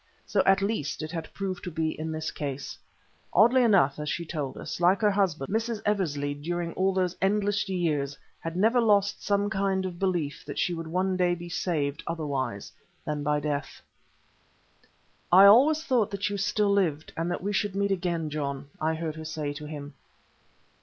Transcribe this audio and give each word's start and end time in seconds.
So 0.25 0.41
at 0.47 0.63
least 0.63 1.03
it 1.03 1.11
had 1.11 1.31
proved 1.31 1.63
to 1.63 1.69
be 1.69 1.91
in 1.91 2.11
this 2.11 2.31
case. 2.31 2.75
Oddly 3.33 3.61
enough, 3.61 3.99
as 3.99 4.09
she 4.09 4.25
told 4.25 4.57
us, 4.57 4.79
like 4.79 4.99
her 5.01 5.11
husband, 5.11 5.53
Mrs. 5.53 5.79
Eversley 5.85 6.33
during 6.33 6.73
all 6.73 6.91
those 6.91 7.15
endless 7.21 7.69
years 7.69 8.17
had 8.39 8.57
never 8.57 8.81
lost 8.81 9.23
some 9.23 9.47
kind 9.47 9.85
of 9.85 9.99
belief 9.99 10.43
that 10.43 10.57
she 10.57 10.73
would 10.73 10.87
one 10.87 11.15
day 11.17 11.35
be 11.35 11.49
saved 11.49 12.01
otherwise 12.07 12.71
than 13.05 13.21
by 13.21 13.39
death. 13.39 13.83
"I 15.31 15.45
always 15.45 15.83
thought 15.83 16.09
that 16.09 16.31
you 16.31 16.37
still 16.37 16.71
lived 16.73 17.13
and 17.15 17.29
that 17.29 17.43
we 17.43 17.53
should 17.53 17.75
meet 17.75 17.91
again, 17.91 18.31
John," 18.31 18.71
I 18.81 18.95
heard 18.95 19.15
her 19.17 19.23
say 19.25 19.53
to 19.53 19.65
him. 19.67 19.93